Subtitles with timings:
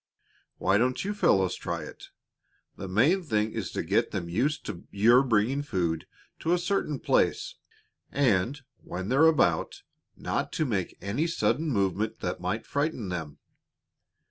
[0.57, 2.09] Why don't you fellows try it?
[2.75, 6.07] The main thing is to get them used to your bringing food
[6.39, 7.53] to a certain place,
[8.11, 9.83] and, when they're about,
[10.17, 13.37] not to make any sudden movement that might frighten them.